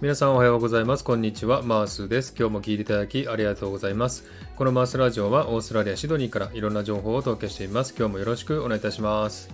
[0.00, 1.04] 皆さんおはようございます。
[1.04, 1.60] こんにちは。
[1.60, 2.34] マースです。
[2.34, 4.24] 今日も聞いていただきありがとうございます。
[4.56, 7.94] このマースラジオはオーストラリア・シドニーからいろんな情報をお届けしています。
[7.94, 9.50] 今日もよろしくお願いいたします。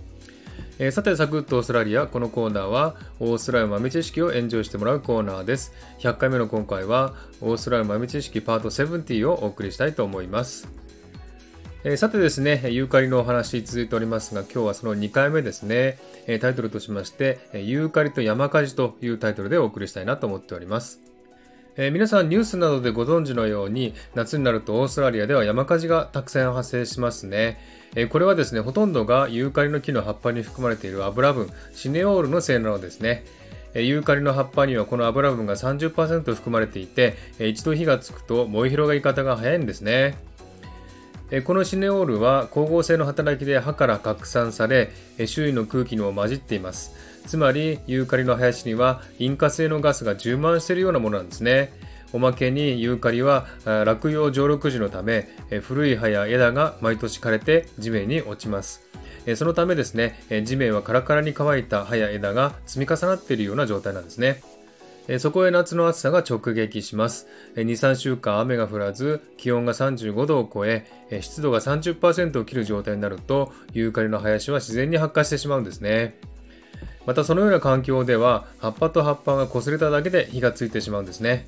[0.79, 2.07] えー、さて、サクッとオーストラリア。
[2.07, 5.73] このコーナーはオーストラリア豆知識をエンジョイしてもらうコーナーです。
[5.99, 10.69] 100回目の今回はオーストラリア豆知識パート70をお送りしたいと思います。
[11.85, 21.07] えー、さてですね、ユーカリのお話続いておりますが、今日はその2回目ですね、えタイトルとしまして、ユーカリと山火事というタイトルでお送りしたいなと思っております。
[21.77, 27.59] えー、皆さんニュースなどでご存知のように夏になるとオーストラリアでは山火事がたくさん発生しますね、
[27.95, 33.25] えー、これはですねほとんどがユーカリの木の葉っぱに含まれている油分シネオールのせいなのですね。
[33.75, 40.17] ユーカリの葉っぱにはこの油分が30%含まれていて一度火がつくと燃え広がり方が早いんですね。
[41.45, 44.93] このシネオールは光合成の働きで葉から拡散され
[45.27, 46.95] 周囲の空気にも混じっています。
[47.27, 51.73] つまりユーカリの林には引火性のガスが充満しているようなものなんですね。
[52.13, 55.29] おまけにユーカリは落葉上陸時のため
[55.63, 58.87] 古い葉や枝が毎年枯れて地面に落ちます。
[59.35, 64.41] そのためですね地面はカラカラに乾いた葉や枝が積み重なっているような状態なんですね。
[65.19, 67.29] そこへ夏の暑さが直撃します。
[67.55, 70.87] 2、3週間雨が降らず、気温が35度を超え、
[71.21, 76.19] 湿度が30%を切る状態になると、ユーカリの林は自然に発火してしまうんですね。
[77.07, 81.47] またそのような環境では、葉っぱと葉っぱが擦れただけで火がついてしまうんですね。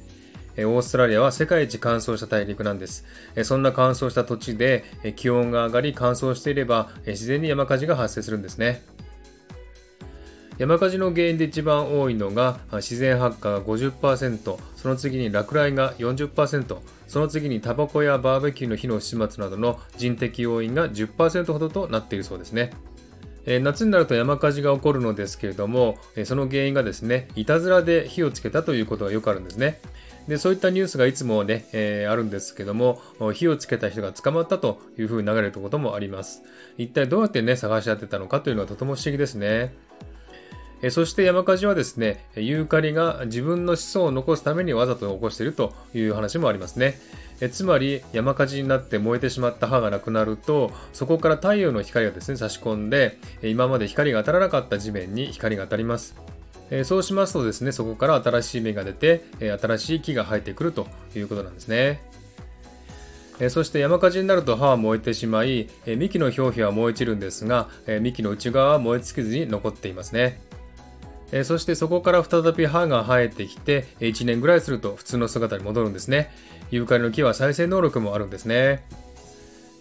[0.57, 3.05] オーストラリアは世界一乾燥した大陸なんです。
[3.45, 8.83] そんな乾燥した土地で気温が上がり乾燥していれば自然に山火事が発生するんですね。
[10.59, 22.73] 山火事の原因で一番多いのが自然発火が50%、その次に落雷が40%、その次にタバコやバーベキューの火の始末などの人的要因が10%ほどとなっているそうですね。
[23.61, 29.81] 夏になると山火事が起こるのですけれども、その原因がですね、いたずらで火をつけたということがよくあるんですね。
[30.27, 33.01] でそういったニュースがいつもね、えー、あるんですけども、
[33.33, 36.43] 火をつけた人が捕まったというふうに流れることもあります。
[36.77, 39.73] 一体どうやってね、探し当てたのかというのはとても不思議ですね。
[40.81, 47.01] えそして山火事はですね、ユーカリが自分の子孫を残すためにわざと起こしているという話もありますね。
[47.41, 56.17] えつまり山火事になって燃えてしまった葉がなくなるとそこから太陽の光がですね差し込んで今まで光が当たらなかった地面に光が当たります。
[56.71, 60.87] えそうしますとですねそこから新しい芽が出て、え新しい木が生えてくると
[61.17, 62.03] いうことなんですね。
[63.41, 70.43] えそして山火事になると葉は燃えてしまい、え幹の表皮は燃え散るんですが、え幹の内側は燃え尽きずに残っていますね。
[71.33, 76.31] えそしてそこから再び葉が生えてきて1年ぐらいすると普通の姿に戻るんですね
[76.71, 78.85] ユーカリの木は再生能力もあるんですね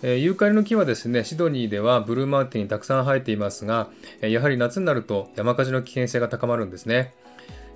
[0.04, 3.90] えユーカリの木はですね、シドニーではブルーマウンテンにたくさん生えていますが、
[4.22, 7.14] えやはり夏になると山火事の危険性が高まるんですね。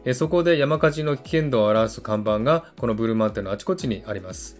[0.05, 4.57] えそこで山火事の危険度を表す看板がこのブルーマウンテンのあちこちにあります。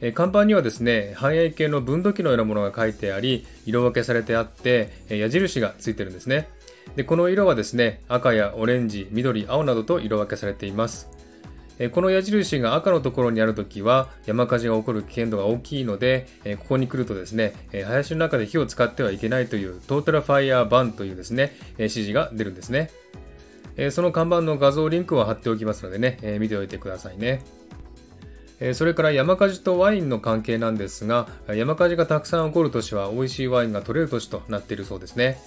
[0.00, 6.48] え看板にはですね、繁栄系の分度器のようなものが書いてあり、色分けされてあって、え矢印がついてるんですね。
[6.96, 11.10] でこの色はですね赤やオレンジ緑青などと色分けされています。
[11.90, 16.28] この矢印が赤のところにあるときは山火事が起こる危険度が大きいので
[16.60, 17.52] ここに来るとですね
[17.84, 22.92] 林の中で火を使ってはいけないというトータルファイヤーバンというですね指示が出るんですね。
[23.90, 27.42] その看板の画像リンクを貼っておきますのでね見ておいてくださいね。
[28.74, 35.40] それから山火事とワインの関係なんですが山火事がたくさん起こる年は美味しいワインが取れる年となっているそうですね。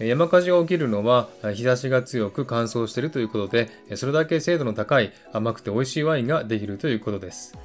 [0.00, 7.56] 山火事が起きるのは日差しが強く乾燥しているということで、それだけ精度の高い甘くて美味しいワインができるということです。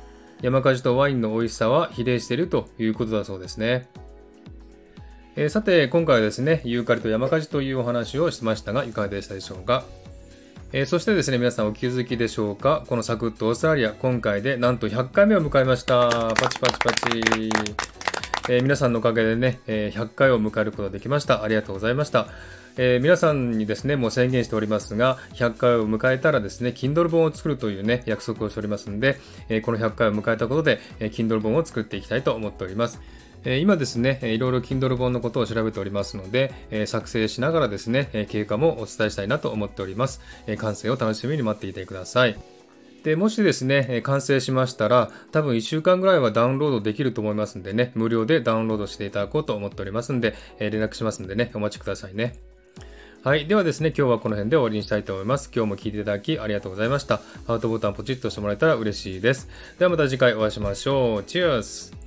[0.41, 3.88] 山火事とワインの美味しさは比例しているということだそうですね。
[5.38, 9.85] えー、さて、今回はですね、ユーカリと山火事というお話をしましたが、いかがでしたでしょうか？
[10.74, 12.84] えー、そしてですね、皆さんお気づきでしょうか？
[12.88, 16.09] このサクッとオーストラリア、今回でなんと100回目を迎えました。
[16.09, 17.94] パチパチパチ。
[18.47, 21.44] えー、皆さんのおかげでね、え、100回を迎えることができました。
[21.44, 22.27] ありがとうございました。
[22.77, 29.18] えー、皆さんにですね、もう宣言しておりますが、100回を迎えたらですね、Kindle 本を作るというね、約束をしておりますんで、
[29.50, 33.01] えこの100回を迎えたことで、え Kindle 本を作っていきたいと思っております。
[33.45, 40.21] え今ですね、いろいろ Kindle 本のことを調べておりますので、え作成しながらですね、経過もお伝えしたいなと思っております。
[40.45, 42.55] え完成を楽しみに待っていてください。
[43.06, 52.34] で、もしですね、完成しましたら、多分1週間ぐらいはダウンロードできると思いますんでね、無料でダウンロードしていただこうと思っておりますんで、え連絡しますんでね、お待ちくださいね。
[53.24, 53.46] はい。
[53.46, 55.52] ではですね、今日はこの辺で終わりにしたいと思います。
[55.56, 57.18] 今日も聴いていただきありがとうございました。
[57.46, 59.50] ハートボタンポチッとしてもらえたら嬉しいです。
[59.78, 61.24] ではまた次回お会いしましょう。
[61.25, 62.05] チェアス